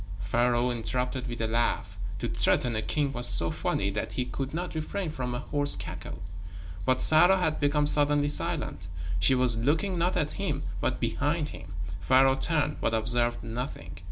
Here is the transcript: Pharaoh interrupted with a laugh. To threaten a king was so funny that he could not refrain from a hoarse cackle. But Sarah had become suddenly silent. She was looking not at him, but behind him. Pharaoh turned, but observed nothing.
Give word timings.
Pharaoh 0.19 0.71
interrupted 0.71 1.27
with 1.27 1.41
a 1.43 1.47
laugh. 1.47 1.99
To 2.17 2.27
threaten 2.27 2.75
a 2.75 2.81
king 2.81 3.11
was 3.11 3.27
so 3.27 3.51
funny 3.51 3.91
that 3.91 4.13
he 4.13 4.25
could 4.25 4.51
not 4.51 4.73
refrain 4.73 5.11
from 5.11 5.35
a 5.35 5.41
hoarse 5.41 5.75
cackle. 5.75 6.23
But 6.85 7.01
Sarah 7.03 7.37
had 7.37 7.59
become 7.59 7.85
suddenly 7.85 8.27
silent. 8.29 8.87
She 9.19 9.35
was 9.35 9.57
looking 9.59 9.99
not 9.99 10.17
at 10.17 10.31
him, 10.41 10.63
but 10.79 10.99
behind 10.99 11.49
him. 11.49 11.75
Pharaoh 11.99 12.33
turned, 12.33 12.81
but 12.81 12.95
observed 12.95 13.43
nothing. 13.43 13.95